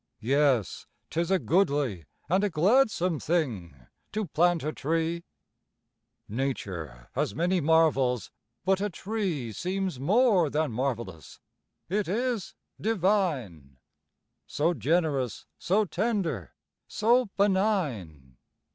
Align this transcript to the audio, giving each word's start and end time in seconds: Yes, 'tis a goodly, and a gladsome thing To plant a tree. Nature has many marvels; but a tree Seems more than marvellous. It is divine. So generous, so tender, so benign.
Yes, 0.19 0.87
'tis 1.11 1.29
a 1.29 1.37
goodly, 1.37 2.05
and 2.27 2.43
a 2.43 2.49
gladsome 2.49 3.19
thing 3.19 3.85
To 4.13 4.25
plant 4.25 4.63
a 4.63 4.73
tree. 4.73 5.25
Nature 6.27 7.09
has 7.13 7.35
many 7.35 7.61
marvels; 7.61 8.31
but 8.65 8.81
a 8.81 8.89
tree 8.89 9.51
Seems 9.51 9.99
more 9.99 10.49
than 10.49 10.71
marvellous. 10.71 11.39
It 11.87 12.07
is 12.07 12.55
divine. 12.81 13.77
So 14.47 14.73
generous, 14.73 15.45
so 15.59 15.85
tender, 15.85 16.55
so 16.87 17.25
benign. 17.37 18.37